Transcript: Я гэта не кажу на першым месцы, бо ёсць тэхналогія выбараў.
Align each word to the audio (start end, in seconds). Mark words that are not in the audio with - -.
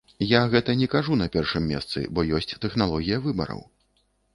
Я 0.27 0.39
гэта 0.53 0.75
не 0.79 0.87
кажу 0.93 1.19
на 1.21 1.27
першым 1.37 1.69
месцы, 1.75 2.05
бо 2.19 2.27
ёсць 2.41 2.53
тэхналогія 2.67 3.25
выбараў. 3.29 3.69